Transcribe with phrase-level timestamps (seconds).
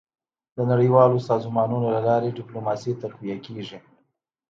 [0.57, 3.79] د نړیوالو سازمانونو له لارې ډيپلوماسي تقویه کېږي.